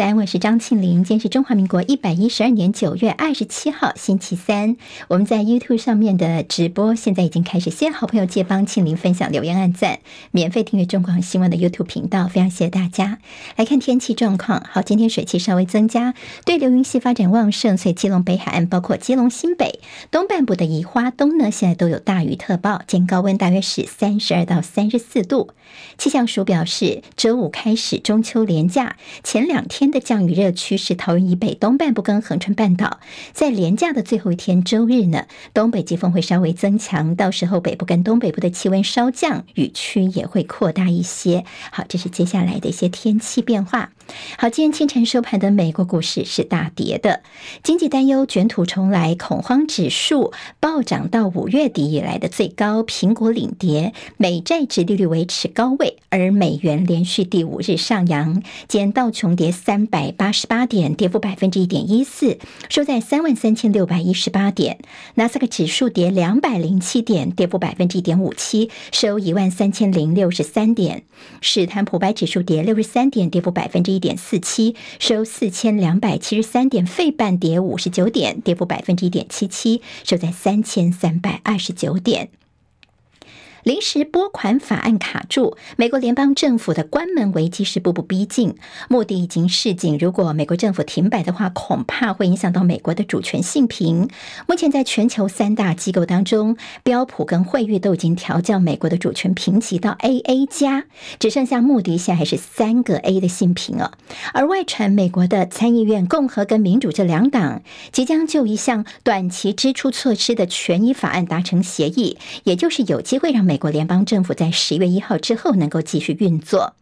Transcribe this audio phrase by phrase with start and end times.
[0.00, 1.04] 三，我是张庆玲。
[1.04, 4.78] 今天是中华民国一百一十二年九月二十七号，星期三。
[5.08, 9.98] 我们在 YouTube 上面的直播现在已经开始，谢好朋友借帮庆玲分享、留言、按赞、
[10.30, 13.18] 免费订阅中广新闻的 YouTube 频道，非常谢谢大家。
[13.56, 16.14] 来看天气状况，好，今天水汽稍微增加，
[16.46, 19.80] 对流云系发展旺盛，所以基隆北海岸包括基隆新北
[20.10, 25.50] 东半部的宜花东呢，现在都有大雨特报，今天高温大约是三十二到三十四度。
[25.98, 29.89] 气象署表示，周五开始中秋连假前两天。
[29.90, 33.00] 的降雨热区是桃园以北东半部跟恒春半岛，
[33.32, 41.44] 在连假的最后一天周日呢，东北季风会稍微增强，到时候北部跟东北部的气温稍降，雨区也会扩大一些。
[41.70, 43.92] 好，这是接下来的一些天气变化。
[44.38, 47.22] 好，今天清晨收盘的美国股市是大跌的，
[47.62, 64.78] 经济担忧卷土重来，恐慌指数暴涨到五月底以来的最高，苹果领跌，美债殖利率维持高位，而美元连续第五日上扬，今天道琼跌三百八十八点，跌幅百分之一点一四，收在三万三千六百一十八点。
[65.14, 71.04] 纳斯克指数跌两百零七点，跌幅百分之一点五七，收一万三千零六十三点。
[71.40, 76.86] 史坦普白指数跌六十三点，跌幅百分之一点四七，收四千两百七十三点。
[76.86, 82.30] 费半跌五十九点，跌幅百分之一点七七，收在三千三百二十九点。
[83.62, 88.54] 临时拨款法案卡住，美国联邦政府的关门危机是步步逼近。
[88.88, 94.08] 穆迪已经示警，如果美国政府停摆的话，恐怕会影响到美国的主权信评。
[94.48, 100.84] 目前在全球三大机构当中，标普跟惠誉都已经调降美国的主权评级到 AA 加，
[101.18, 103.92] 只剩下穆迪现在还是三个 A 的信评了。
[104.32, 107.60] 而外传美国的参议院共和跟民主这两党
[107.92, 113.49] 即将就一项短期支出措施的权益法案达成协议，也就是有机会让。
[113.50, 116.76] 美国联邦政府在十月一号之后能够继续运作。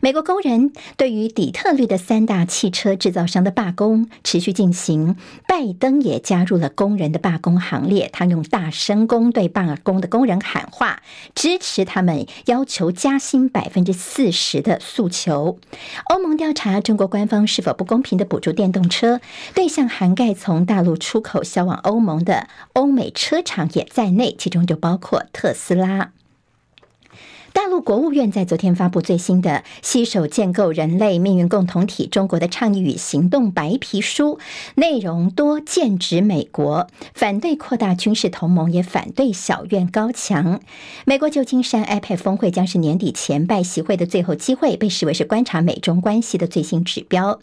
[0.00, 5.16] 美国工人对于底特律的三大汽车制造商的罢工持续进行，
[5.46, 8.10] 拜登也加入了工人的罢工行列。
[8.12, 11.02] 他用大声公对罢工的工人喊话，
[11.34, 15.58] 支持他们要求加薪百分之四十的诉求。
[16.10, 19.20] 欧盟调查中国官方是否不公平的补助电动车，
[19.54, 26.12] 对象涵盖从大陆出口销往欧盟的欧美车厂也在内，其中就包括特斯拉。
[27.52, 29.50] 大陆国务院在昨天发布最新的
[29.82, 34.38] 《携手建构人类命运共同体：中国的倡议与行动白皮书》，
[34.74, 40.60] 内容多剑指美国，反对扩大军事同盟，也反对小院高墙。
[41.04, 47.38] 美国旧金山 iPad 峰会将是年底前拜习会的最后机会，被视为是观察美中关系的最新指标。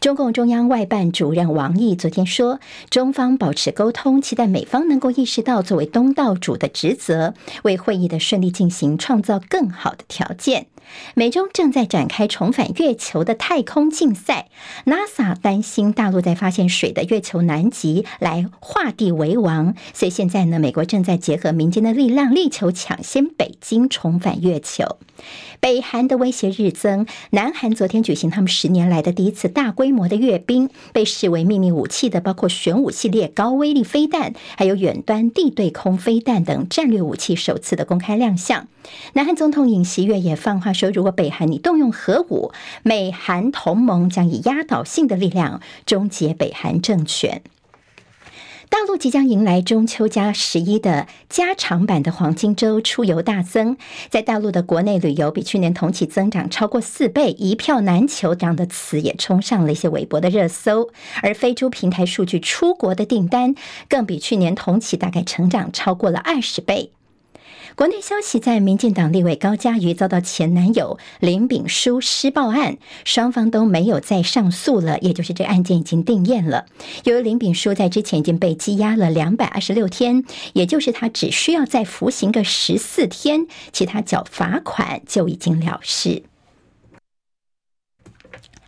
[0.00, 2.58] 中共中央外办主任王毅昨天说，
[2.90, 10.66] 中方保持沟通，期待美方能够意识到作为东道主的职责，为会议的顺利进行创造更好的条件。
[11.14, 14.48] 美中正在展开重返月球的太空竞赛
[14.86, 24.98] ，NASA 担心大陆在发现水的月球南极来画地为王，所以现在呢，美国正在结合民间的力量，力求抢先北京重返月球。
[25.60, 38.66] 北韩的威胁日增，南韩昨天举行他们十年来的第一次大规模的阅兵，被视为秘密武器的包括玄武系列高威力飞弹，还有远端地对空飞弹等战略武器首次的公开亮相。
[39.12, 42.52] 南韩总统尹锡悦也放话说，如果北韩你动用核武，
[42.82, 47.42] 美韩同盟将以压倒性的力量终结北韩政权。
[48.68, 53.76] 大陆即将迎来中秋加十一的加长版的黄金周，出游大增。
[54.08, 60.88] 在大陆的国内旅游比去年同期增长超过四倍，一票难求这样的词也冲上了一些微博的热搜。
[61.22, 63.54] 而飞猪平台数据，出国的订单
[63.90, 66.92] 更比去年同期大概成长超过了二十倍。
[67.74, 76.66] 国内消息，在民进党立委高嘉瑜遭到前男友林炳书施暴案，双方都没有再上诉了，也就是这案件已经定谳了。
[77.04, 80.22] 由于林炳书在之前已经被羁押了两百二十六天，
[80.52, 86.24] 也就是他只需要再服刑个十四天，其他缴罚款就已经了事。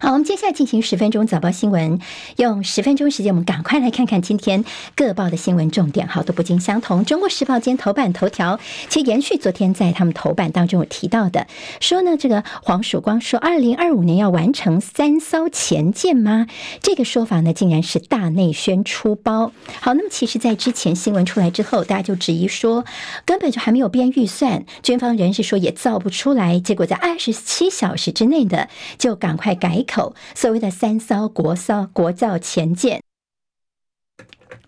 [0.04, 1.98] 好，我们接下来进行十分钟早报新闻，
[2.36, 4.62] 用十分钟时间，我们赶快来看看今天
[4.94, 6.06] 各报的新闻重点。
[6.06, 7.06] 好，都不尽相同。
[7.06, 8.60] 中国时报今天头版头条，
[8.90, 11.46] 其实延续昨天在他们头版当中有提到的，
[11.80, 16.48] 说呢，这个黄曙光说，二零二五年要完成三艘前舰吗？
[16.82, 19.52] 这个说法呢，竟然是大内宣出包。
[19.80, 22.84] 好，那么其实，在之前新闻出来之后，大家就质疑说，
[23.24, 28.68] 根本就还没有编预算，军方人士说也造不出来，结果在二十七小时之内的
[28.98, 29.82] 就赶快改
[30.34, 33.03] 所谓的三艘国骚国造前舰。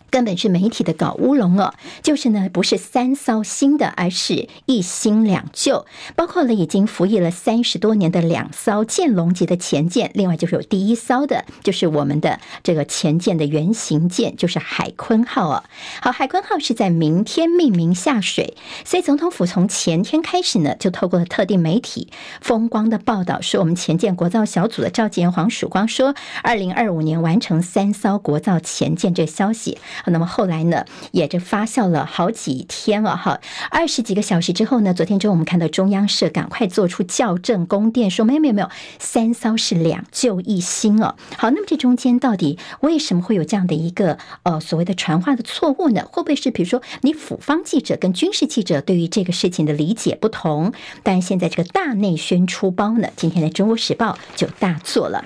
[0.09, 15.63] 根本是媒体的搞乌龙哦，就是呢，不是三艘新的，而是一新两旧，包括了已经服役了三十多年的两艘剑龙级的前舰，另外就是有第一艘的，就是我们的这个前舰的原型舰，就是海鲲号哦。
[16.01, 18.55] 好，海鲲号是在明天命名下水，
[18.85, 22.09] 所以总统府从前天开始呢，就透过了特定媒体
[22.41, 29.77] 风光的报道说，我们前舰国造小组的召集人黄曙光说，二零二五年完成三艘国造前舰这消息。
[30.05, 33.39] 那么后来呢，也就发酵了好几天了哈，
[33.69, 41.15] 二十几个小时之后呢，昨天中午我们看到中央社赶快做出校正公电，说没有没有没有，三艘是两旧一新哦。
[41.37, 46.05] 好，那么这中间到底为什么会有这样的一个呃所谓的传话的错误呢？
[46.11, 50.73] 会不会是比如说你府方记者跟军事记者对于这个事情的理解不同？
[51.03, 55.23] 但现在这个大内宣出包呢，今天的《中国时报》就大做了。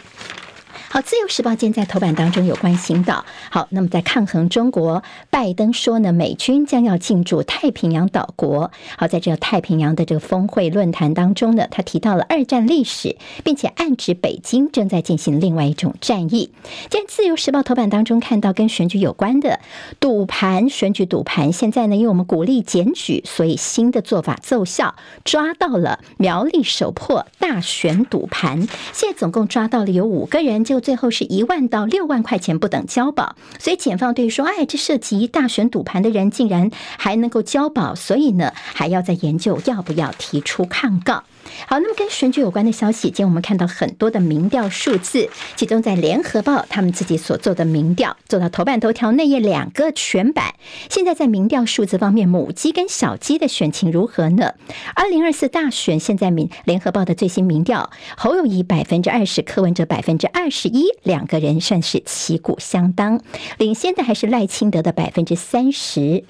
[0.94, 8.70] 好，自由时报今天在头版当中有关心到，好，那么在抗衡中国，拜登说呢，美军将要进驻太平洋岛国。
[8.98, 16.52] 好，在这个太平洋的这个峰会论坛当中呢，他提到了二战历史，并且暗指北京正在进行另外一种战役。
[16.90, 19.62] 今天自由时报头版当中看到跟选举有关的
[20.02, 30.81] 赌盘，选举赌盘，现在呢，因为我们鼓励检举，所以新的做法奏效，抓到了苗栗首破大选赌盘，现在总共抓到了有五个人，就。
[30.82, 41.24] 最后是一万到六万块钱不等交保，所以检方对说，哎，这涉及大选赌盘的人竟然还能够交保，所以呢，还要再研究要不要提出抗告。
[41.68, 50.56] 好，那么跟选举有关的消息，今天我们看到很多的民调数字，其中在联合报他们自己所做的民调，做到头版头条内页两个全版。
[50.90, 54.54] 现在在民调数字方面，母鸡跟小鸡的选情如何呢？
[54.96, 63.22] 二零二四大选现在民联合报的最新民调，侯友谊百分之二十，柯文哲百分之二十一，两个人算是旗鼓相当，
[63.58, 66.24] 领先的还是赖清德的百分之三十。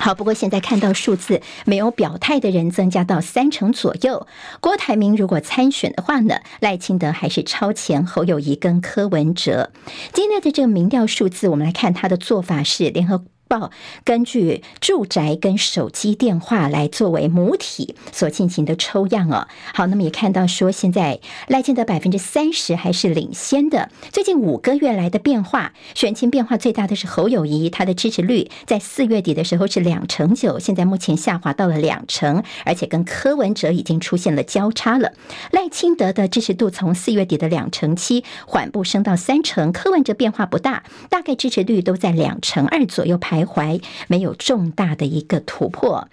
[0.00, 4.26] 好，不过现在看到数字没有表态的人增加到三成左右。
[4.60, 9.70] 郭台铭如果参选的话呢，赖清德还是超前侯友谊跟柯文哲。
[10.14, 13.24] 今天的这个民调数字，我们来看他的做法是联合。
[13.50, 13.72] 报
[14.04, 19.48] 根据住宅跟手机电话来作为母体所进行的抽样哦。
[19.74, 21.18] 好，那么也看到说，现在
[21.48, 23.90] 赖清德百分之三十还是领先的。
[24.12, 35.12] 最近五个月来的变化，选情变化最大的是侯友谊，他的支持率在四月底的时候是两成九，现在目前下滑到了两成，而且跟柯文哲已经出现了交叉了。
[35.50, 43.39] 赖清德的支持度从四月底的两成七缓步升到三成，柯文哲变化不大，大概支持率都在两成二左右排。
[43.44, 46.08] 徘徊，没有重大的一个突破。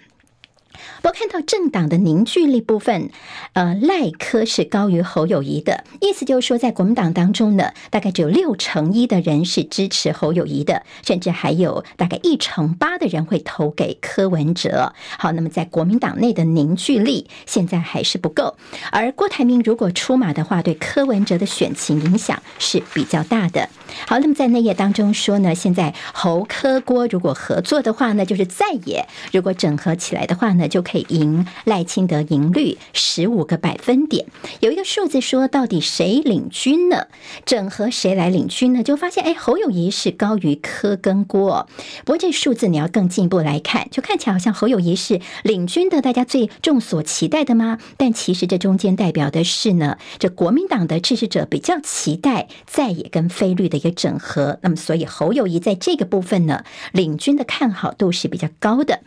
[1.02, 3.10] 我看到政党的凝聚力部分，
[3.52, 14.92] 呃，赖科是高于侯友谊的，意思就是说，在国民党当中呢，大概只有六成一的人是支持侯友谊的，甚至还有大概一成八的人会投给柯文哲。
[15.18, 18.56] 好，那么在国民党内的凝聚力现在还是不够，
[18.90, 23.68] 而郭台铭如果出马的话，对柯文哲的选情影响是比较大的。
[24.06, 34.26] 好，那么在内页当中说呢，现在侯柯郭如果合作的话呢，就是在野；如果整合起来的话呢，就就可以赢赖清德赢率十五个百分点。
[34.60, 37.08] 有一个数字说，到底谁领军呢？
[37.44, 38.84] 整合谁来领军呢？
[38.84, 41.68] 就发现，哎，侯友谊是高于柯跟郭。
[42.04, 47.78] 不过这数字你要更进一步来看，就看起来好像侯友谊是领军的，大家最众所期待的吗？
[47.96, 54.60] 但其实这中间代表的是呢，这国民党的支持者比较期待在野跟非绿的一个整合。
[54.62, 59.00] 那么，所以侯友谊在这个部分呢，领军的看好度是比较高的。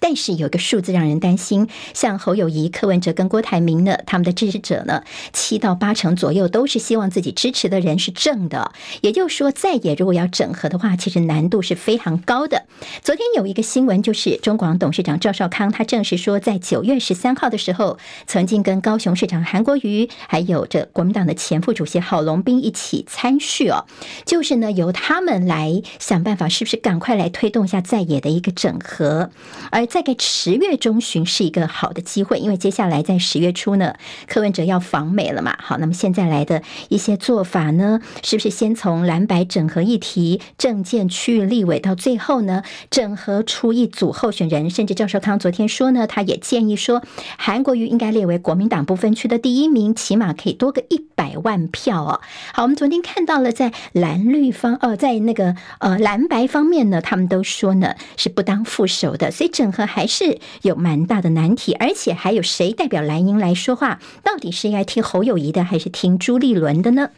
[0.00, 8.72] 但是有一个数字让人担心，像侯友谊、柯文哲跟郭台铭呢，他们的支持者呢，七到八成左右都是希望自己支持的人是正的。
[9.02, 12.64] 也就是说，在野如果要整合的话，其实难度是非常高的。
[13.02, 23.84] 昨天有一个新闻，就是中广董事长赵少康他证实说，在九月十三号的时候，曾经跟高雄市长韩国瑜，还有这国民党的前副主席郝龙斌一起参叙哦，
[24.24, 29.28] 就是呢由他们来想办法，是不是赶快来推动一下在野的一个整合，
[29.70, 29.86] 而。
[29.90, 33.96] 在个十月中旬是一个好的机会，因为接下来在十月初呢，
[34.28, 35.58] 柯文哲要访美了嘛。
[35.60, 44.70] 好，那么现在来的一些做法呢，是不是先从蓝白整合议题、政见区域立委，到最后呢，整合出一组候选人？
[44.70, 47.02] 甚至赵少康昨天说呢，他也建议说，
[47.36, 52.20] 韩国瑜应该列为国民党不分区的第一名，起码可以多个一百万票哦。
[52.54, 59.79] 好，我们昨天看到了在蓝绿方，呃，在那个呃蓝白方面呢，他们都说呢是不当副手的，所以整合。
[59.86, 64.00] 还是有蛮大的难题，而且还有谁代表蓝营来说话？
[64.22, 67.10] 到底是应该听侯友谊的，还是听朱立伦的呢？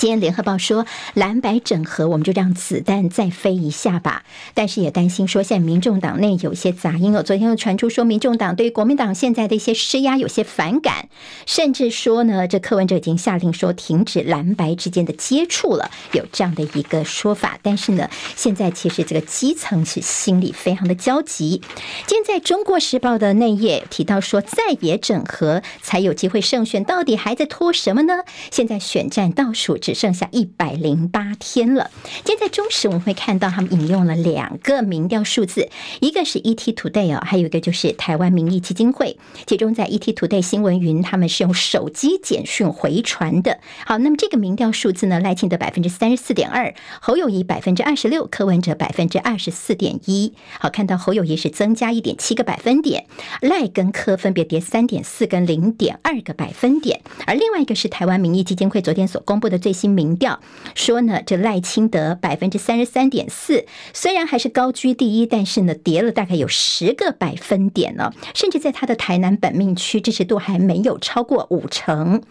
[0.00, 4.22] 今天联合报说蓝白整合，我们就让子弹再飞一下吧。
[4.54, 7.22] 但是也担心说，现在民众党内有些杂音哦。
[7.22, 11.10] 昨天又传出说，民众党对于国民党现在的一些施压有些反感，
[11.44, 17.58] 甚至说呢，这柯文哲已经下令说停止蓝白之间的接触了，有这样的一个说法。
[17.60, 21.60] 但是呢，现在其实这个基层是心里非常的焦急。
[22.06, 28.20] 今天在中国时报的内页提到说，在野整合才有机会胜选，到底还在拖什么呢？
[28.50, 29.76] 现在选战倒数。
[29.90, 31.90] 只剩下一百零八天了。
[32.24, 35.68] 今天在中时我们会看到他们引用了两个民调数字，
[36.00, 39.18] 一个是 ET Today 哦，还有一个就是台湾民意基金会。
[39.48, 43.58] 其中在 ET Today 新闻云，他们是用手机简讯回传的。
[43.84, 50.34] 好，那么这个民调数字呢，赖清德百分之三十四点二，侯友谊百分之二十六，柯文哲百分之二十四点一。
[50.60, 53.06] 好，看到侯友谊是增加一点七个百分点，
[53.40, 57.00] 赖跟柯分别跌三点四跟零点二个百分点。
[57.26, 59.79] 而另外一个是台湾民意基金会昨天所公布的最新。
[59.80, 60.40] 新民调
[60.74, 72.22] 说呢，这赖清德百分之三十三点四，虽然还是高居第一，但是呢，跌了大概有十个百分点呢，甚至在他的台南本命区支持度还没有超过五成。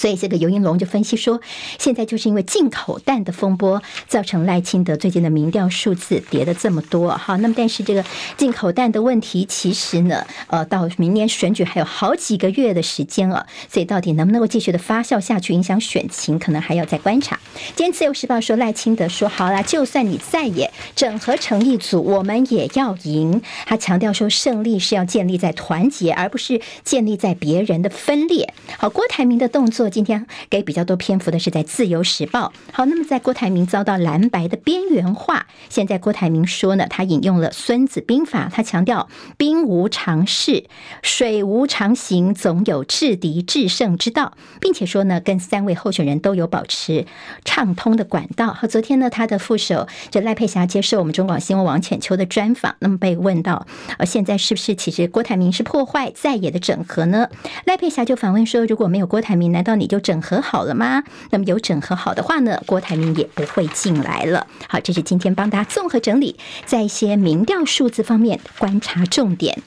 [0.00, 1.42] 所以这个游盈隆就分析说，
[1.78, 7.10] 现在就是因为进口蛋的风波，造成赖清德最近的民调数字跌了这么多。
[7.10, 8.02] 好，那么但是这个
[8.38, 17.38] 进口蛋的问题，其实呢，呃，到明年选举还有好几个月的时间了，所以到底能不能够继续的发酵下去，影响选情，可能还要再观察。
[17.76, 23.42] 今天自由时报说赖清德说，好啦，就算你在野整合成一组，我们也要赢。
[23.66, 28.54] 他强调说，胜利是要建立在团结，而不是建立在别人的分裂。
[28.78, 29.89] 好，郭台铭的动作。
[29.90, 32.52] 今天给比较多篇幅的是在《自由时报》。
[32.72, 40.64] 好，那么在郭台铭遭到蓝白的边缘化，现在郭台铭说呢，他引用了《孙子兵法》，他强调“兵无常势，
[41.02, 47.06] 水无常形，总有制敌制胜之道”，并且说呢，跟三位候选人都有保持
[47.44, 48.52] 畅通的管道。
[48.52, 53.66] 和昨天呢，他的副手这赖佩霞接受我们中广新闻网浅秋的专访，那么被问到，
[53.98, 57.28] 呃，现在是不是其实郭台铭是破坏在野的整合呢？
[57.64, 59.69] 赖佩霞就反问说，如果没有郭台铭，难道？
[59.70, 61.04] 那你就整合好了吗？
[61.30, 64.44] 那么有整合好的话呢，郭台铭也不会进来了。
[64.68, 66.36] 好，这是今天帮大家综合整理，
[66.66, 69.62] 在一些民调数字方面观察重点。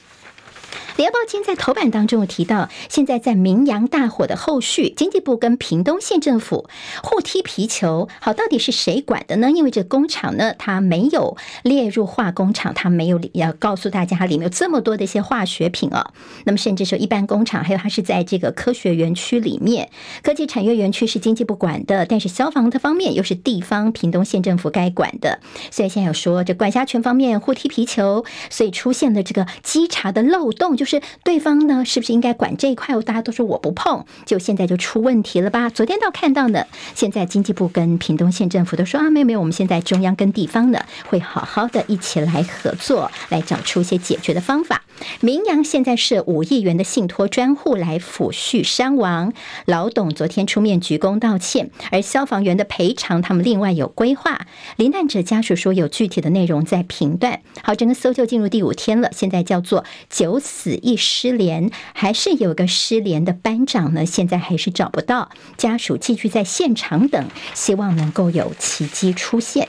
[0.96, 6.68] 联报今天在头版当中有提到，现在在明扬大火的后续，经济部跟屏东县政府
[7.02, 8.08] 互踢皮球。
[8.20, 9.50] 好，到底是谁管的呢？
[9.50, 16.12] 因为这工厂呢，它没有列入化工厂，它没有要告诉大家它里面有这么多的一些化学品哦。
[16.44, 19.90] 那么甚至说一般工厂，还有它是在这个科学园区里面，
[20.22, 25.40] 科技产业园区是经济部管的，但是消防的方面又是地方屏东县政府该管的。
[25.72, 30.83] 所以现在有说这管辖权方面互踢皮球，所以出现了这个稽查的漏洞就。
[30.84, 32.94] 就是对方呢，是不是应该管这一块？
[33.00, 35.70] 大家都说我不碰，就现在就出问题了吧？
[35.70, 44.83] 昨天倒看到呢，现在经济部跟屏东县政府都说啊，没有没有，我们现在中央跟地方呢会好好的一起来合作，来找出一些解决的方法。
[45.20, 49.32] 明扬现在是五亿元的信托专户来抚恤伤亡，
[49.64, 54.46] 老董昨天出面鞠躬道歉，而消防员的赔偿他们另外有规划。
[54.76, 57.40] 罹难者家属说有具体的内容在评断。
[57.62, 60.74] 好，整个搜救进入第五天了，现在叫做九死。
[60.82, 64.04] 一失联，还是有个失联的班长呢？
[64.04, 69.68] 现在还是找不到，家属继续在现场等，希望能够有奇迹出现。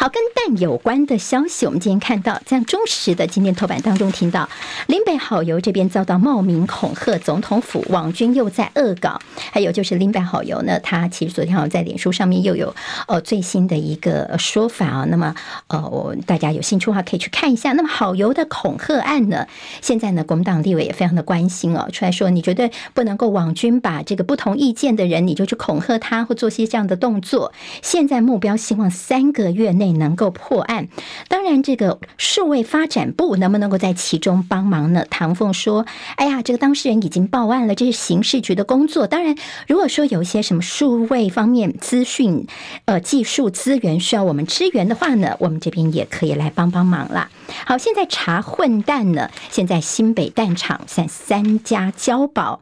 [0.00, 4.48] 好，跟蛋有关的消息，我们今天看到，在中时的今天头版当中听到，
[4.86, 9.20] 林北好油这边遭到冒名恐吓总统府，网军又在恶搞。
[9.50, 12.72] 还有就是林北好油呢，他其实昨天好像在脸书上面又有
[13.08, 15.04] 呃最新的一个说法啊。
[15.08, 15.34] 那么
[15.66, 17.72] 呃，大家有兴趣的话可以去看一下。
[17.72, 19.48] 那么好油的恐吓案呢，
[19.82, 27.52] 现在呢国民党立委也非常的关心哦，出来说你绝对不能够网军把这个不同意见的人，你就去恐吓他或做些这样的动作。
[27.82, 29.87] 现在目标希望三个月内。
[29.92, 30.88] 能够破案，
[31.28, 35.04] 当然这个数位发展部能不能够在其中帮忙呢？
[35.08, 39.06] 唐凤说：“哎呀，这个当事人已经报案了，这是刑事局的工作。
[39.06, 42.46] 当然，如果说有一些什么数位方面资讯、
[42.84, 47.30] 呃技术资源需要我们支援的话呢，我们这边也可以来帮帮忙啦。
[47.66, 52.60] 好，现在查混蛋呢，现在新北蛋厂三三家交保。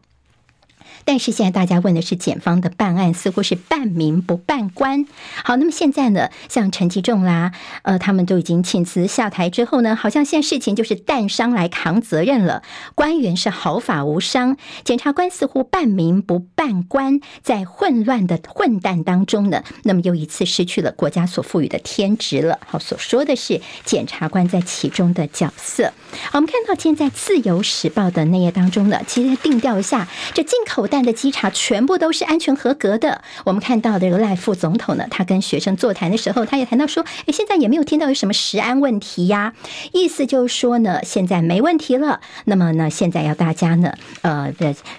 [1.06, 5.06] 但是现在大家问的是检方的办案似乎是办民不办官。
[5.44, 12.64] 好，那么现在呢，像陈吉仲啦，呃，他们都已经请辞下台之后呢，好像现在事情就是蛋商来扛责任了，
[12.96, 14.56] 官员是毫发无伤。
[14.82, 22.58] 检察官似乎办民不办官，在混乱的混蛋当中呢，那么又一次失去了国家所赋予的天职了。
[22.66, 25.92] 好，所说的是检察官在其中的角色。
[26.32, 30.95] 好，我们看到现在自由时报的内页当中呢，其实定调一下这进口蛋。
[31.04, 33.22] 的稽查全部都是安全合格的。
[33.44, 39.54] 我们看到这个赖副总统呢，他跟学生座谈的时候，他也谈到说，诶，现在也没有听到有什么食安问题呀，
[39.92, 42.20] 意思就是说呢，现在没问题了。
[42.44, 44.52] 那么呢，现在要大家呢，呃，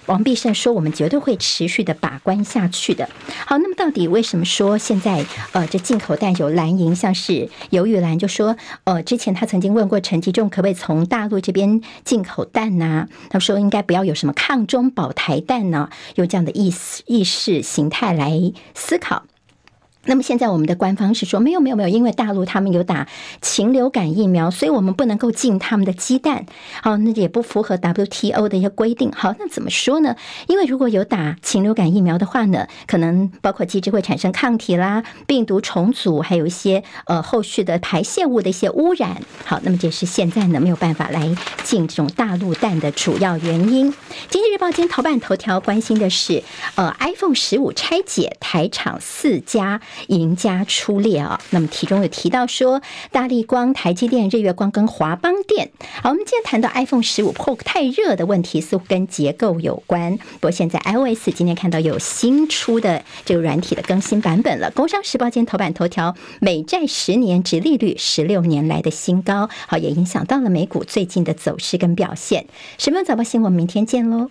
[0.06, 3.08] 王必胜说，我们绝对会持续的把关下去的。
[3.46, 13.08] 好，那么到底为什么说现在呃，这进口蛋有蓝营，像是游玉兰就说，呃，之前他曾经问过陈吉仲，可不可以从大陆这边进口蛋呐、啊？
[13.30, 19.24] 他说应该不要有什么抗中保台蛋呢，有这样的意思意识形态来思考。
[20.08, 23.06] 那么现在我们的官方是说没有没有没有，因为大陆他们有打
[23.42, 26.46] 禽流感疫苗，所以我们不能够进他们的鸡蛋。
[26.82, 29.12] 好，那也不符合 WTO 的一些规定。
[29.12, 30.16] 好，那怎么说呢？
[30.46, 39.20] 因为如果有打禽流感疫苗的话呢，可能包括鸡只会产生抗体啦，病毒重组，还有一些呃后续的排泄物的一些污染。
[39.44, 43.92] 好，那么这是现在呢没有办法来进这种大陆蛋的主要原因。
[44.30, 46.42] 经济日报今天头版头条关心的是
[46.76, 49.82] 呃 iPhone 十五拆解，台厂四家。
[50.06, 51.40] 赢家出列啊！
[51.50, 55.70] 那么题中有提到说，大力光、台积电、日月光跟华邦电。
[56.02, 60.16] 好，我们今天谈到 iPhone 十五 Pro 太热的问题，似乎跟结构有关。
[60.16, 64.70] 不过现在 iOS 今天看到有新出的这个软体的更新版本了。
[64.70, 72.46] 工商时报今天头版头条，美债十年殖利率十六年来的新高，好，也影响到了美股最近的走势跟表现。
[72.78, 74.30] 十分早报新闻，明天见喽。